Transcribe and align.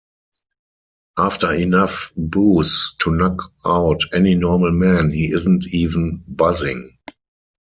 After 1.19 1.53
enough 1.53 2.11
booze 2.17 2.95
to 3.01 3.11
knock 3.11 3.51
out 3.67 4.01
any 4.15 4.33
normal 4.33 4.71
man, 4.71 5.11
he 5.11 5.25
isn't 5.31 5.65
even 5.75 6.23
buzzing. 6.27 6.97